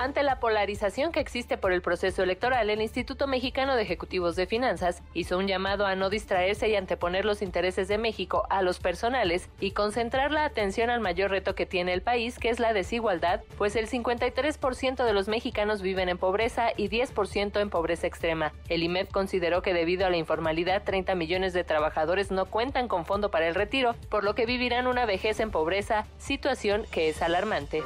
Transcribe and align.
Ante 0.00 0.22
la 0.22 0.40
polarización 0.40 1.12
que 1.12 1.20
existe 1.20 1.58
por 1.58 1.72
el 1.72 1.82
proceso 1.82 2.22
electoral, 2.22 2.70
el 2.70 2.80
Instituto 2.80 3.26
Mexicano 3.26 3.76
de 3.76 3.82
Ejecutivos 3.82 4.34
de 4.34 4.46
Finanzas 4.46 5.02
hizo 5.12 5.36
un 5.36 5.46
llamado 5.46 5.84
a 5.84 5.94
no 5.94 6.08
distraerse 6.08 6.70
y 6.70 6.74
anteponer 6.74 7.26
los 7.26 7.42
intereses 7.42 7.86
de 7.86 7.98
México 7.98 8.46
a 8.48 8.62
los 8.62 8.78
personales 8.78 9.50
y 9.60 9.72
concentrar 9.72 10.30
la 10.30 10.46
atención 10.46 10.88
al 10.88 11.00
mayor 11.00 11.30
reto 11.30 11.54
que 11.54 11.66
tiene 11.66 11.92
el 11.92 12.00
país, 12.00 12.38
que 12.38 12.48
es 12.48 12.60
la 12.60 12.72
desigualdad, 12.72 13.42
pues 13.58 13.76
el 13.76 13.90
53% 13.90 15.04
de 15.04 15.12
los 15.12 15.28
mexicanos 15.28 15.82
viven 15.82 16.08
en 16.08 16.16
pobreza 16.16 16.70
y 16.74 16.88
10% 16.88 17.60
en 17.60 17.68
pobreza 17.68 18.06
extrema. 18.06 18.54
El 18.70 18.82
IMEF 18.82 19.10
consideró 19.10 19.60
que 19.60 19.74
debido 19.74 20.06
a 20.06 20.10
la 20.10 20.16
informalidad, 20.16 20.82
30 20.82 21.14
millones 21.14 21.52
de 21.52 21.64
trabajadores 21.64 22.30
no 22.30 22.46
cuentan 22.46 22.88
con 22.88 23.04
fondo 23.04 23.30
para 23.30 23.48
el 23.48 23.54
retiro, 23.54 23.94
por 24.08 24.24
lo 24.24 24.34
que 24.34 24.46
vivirán 24.46 24.86
una 24.86 25.04
vejez 25.04 25.40
en 25.40 25.50
pobreza, 25.50 26.06
situación 26.16 26.86
que 26.90 27.10
es 27.10 27.20
alarmante. 27.20 27.82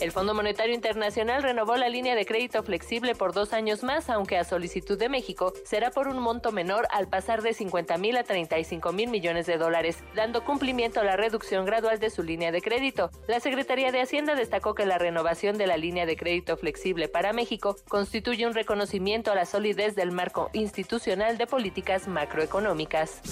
El 0.00 0.12
Fondo 0.12 0.34
Monetario 0.34 0.74
Internacional 0.74 1.42
renovó 1.42 1.76
la 1.76 1.88
línea 1.88 2.14
de 2.14 2.26
crédito 2.26 2.62
flexible 2.62 3.14
por 3.14 3.32
dos 3.32 3.52
años 3.52 3.82
más, 3.82 4.10
aunque 4.10 4.36
a 4.36 4.44
solicitud 4.44 4.98
de 4.98 5.08
México 5.08 5.52
será 5.64 5.90
por 5.90 6.06
un 6.08 6.18
monto 6.18 6.52
menor 6.52 6.86
al 6.90 7.08
pasar 7.08 7.42
de 7.42 7.54
50 7.54 7.96
mil 7.98 8.16
a 8.16 8.22
35 8.22 8.92
mil 8.92 9.08
millones 9.08 9.46
de 9.46 9.56
dólares, 9.56 9.98
dando 10.14 10.44
cumplimiento 10.44 11.00
a 11.00 11.04
la 11.04 11.16
reducción 11.16 11.64
gradual 11.64 11.98
de 11.98 12.10
su 12.10 12.22
línea 12.22 12.52
de 12.52 12.60
crédito. 12.60 13.10
La 13.26 13.40
Secretaría 13.40 13.90
de 13.90 14.02
Hacienda 14.02 14.34
destacó 14.34 14.74
que 14.74 14.86
la 14.86 14.98
renovación 14.98 15.56
de 15.56 15.66
la 15.66 15.76
línea 15.76 16.06
de 16.06 16.16
crédito 16.16 16.56
flexible 16.56 17.08
para 17.08 17.32
México 17.32 17.76
constituye 17.88 18.46
un 18.46 18.54
reconocimiento 18.54 19.32
a 19.32 19.34
la 19.34 19.46
solidez 19.46 19.94
del 19.94 20.12
marco 20.12 20.50
institucional 20.52 21.38
de 21.38 21.46
políticas 21.46 22.06
macroeconómicas. 22.06 23.22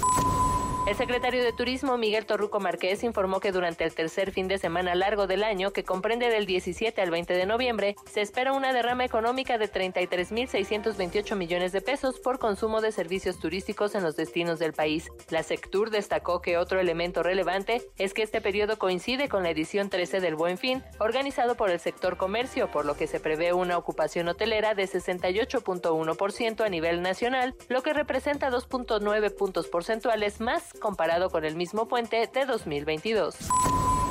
El 0.86 0.96
secretario 0.96 1.42
de 1.42 1.54
Turismo, 1.54 1.96
Miguel 1.96 2.26
Torruco 2.26 2.60
Márquez, 2.60 3.04
informó 3.04 3.40
que 3.40 3.52
durante 3.52 3.84
el 3.84 3.94
tercer 3.94 4.32
fin 4.32 4.48
de 4.48 4.58
semana 4.58 4.94
largo 4.94 5.26
del 5.26 5.42
año, 5.42 5.72
que 5.72 5.82
comprende 5.82 6.28
del 6.28 6.44
17 6.44 7.00
al 7.00 7.10
20 7.10 7.32
de 7.32 7.46
noviembre, 7.46 7.96
se 8.04 8.20
espera 8.20 8.52
una 8.52 8.74
derrama 8.74 9.06
económica 9.06 9.56
de 9.56 9.72
33.628 9.72 11.36
millones 11.36 11.72
de 11.72 11.80
pesos 11.80 12.20
por 12.20 12.38
consumo 12.38 12.82
de 12.82 12.92
servicios 12.92 13.38
turísticos 13.38 13.94
en 13.94 14.02
los 14.02 14.14
destinos 14.14 14.58
del 14.58 14.74
país. 14.74 15.10
La 15.30 15.42
Sectur 15.42 15.88
destacó 15.88 16.42
que 16.42 16.58
otro 16.58 16.78
elemento 16.78 17.22
relevante 17.22 17.80
es 17.96 18.12
que 18.12 18.22
este 18.22 18.42
periodo 18.42 18.78
coincide 18.78 19.30
con 19.30 19.42
la 19.42 19.50
edición 19.50 19.88
13 19.88 20.20
del 20.20 20.34
Buen 20.34 20.58
Fin, 20.58 20.82
organizado 21.00 21.54
por 21.54 21.70
el 21.70 21.80
sector 21.80 22.18
comercio, 22.18 22.70
por 22.70 22.84
lo 22.84 22.94
que 22.94 23.06
se 23.06 23.20
prevé 23.20 23.54
una 23.54 23.78
ocupación 23.78 24.28
hotelera 24.28 24.74
de 24.74 24.84
68.1% 24.84 26.60
a 26.62 26.68
nivel 26.68 27.00
nacional, 27.00 27.56
lo 27.70 27.82
que 27.82 27.94
representa 27.94 28.50
2.9 28.50 29.34
puntos 29.34 29.66
porcentuales 29.68 30.42
más 30.42 30.73
comparado 30.80 31.30
con 31.30 31.44
el 31.44 31.56
mismo 31.56 31.88
puente 31.88 32.28
de 32.32 32.44
2022. 32.46 33.36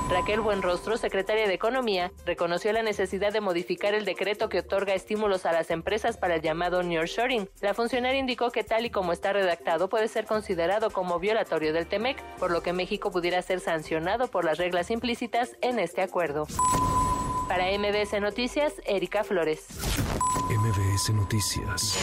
Raquel 0.10 0.42
Buenrostro, 0.42 0.98
secretaria 0.98 1.48
de 1.48 1.54
Economía, 1.54 2.12
reconoció 2.26 2.72
la 2.74 2.84
necesidad 2.84 3.32
de 3.32 3.42
modificar 3.42 3.94
el 3.94 4.06
decreto 4.06 4.50
que 4.50 4.60
otorga 4.60 4.94
estímulos 4.94 5.46
a 5.46 5.54
las 5.54 5.72
empresas 5.72 6.18
para 6.18 6.36
el 6.36 6.42
llamado 6.42 6.84
nearshoring. 6.84 7.50
La 7.62 7.74
funcionaria 7.74 8.20
indicó 8.20 8.52
que 8.52 8.64
tal 8.64 8.86
y 8.86 8.90
como 8.90 9.14
está 9.14 9.34
redactado 9.34 9.90
puede 9.90 10.08
ser 10.08 10.26
considerado 10.26 10.92
como 10.92 11.20
violatorio 11.20 11.74
del 11.74 11.88
TEMEC, 11.88 12.22
por 12.38 12.52
lo 12.52 12.62
que 12.62 12.74
México 12.74 13.12
pudiera 13.12 13.42
ser 13.42 13.60
sancionado 13.60 14.28
por 14.28 14.46
las 14.46 14.58
reglas 14.58 14.92
implícitas 14.92 15.56
en 15.62 15.80
este 15.80 16.02
acuerdo. 16.02 16.48
Para 17.48 17.66
MBS 17.78 18.20
Noticias, 18.22 18.74
Erika 18.86 19.24
Flores. 19.24 19.66
MBS 20.50 21.14
Noticias. 21.14 21.98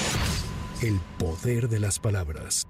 El 0.83 0.99
poder 1.19 1.69
de 1.69 1.81
las 1.81 1.99
palabras. 1.99 2.67